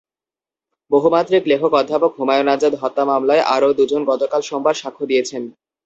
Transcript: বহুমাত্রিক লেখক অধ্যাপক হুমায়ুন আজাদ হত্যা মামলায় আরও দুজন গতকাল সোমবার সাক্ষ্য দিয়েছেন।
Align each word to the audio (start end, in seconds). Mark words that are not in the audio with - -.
বহুমাত্রিক 0.91 1.43
লেখক 1.47 1.71
অধ্যাপক 1.73 2.11
হুমায়ুন 2.17 2.47
আজাদ 2.47 2.73
হত্যা 2.81 3.03
মামলায় 3.05 3.43
আরও 3.55 3.69
দুজন 3.79 4.01
গতকাল 4.11 4.41
সোমবার 4.41 4.75
সাক্ষ্য 4.81 5.03
দিয়েছেন। 5.07 5.43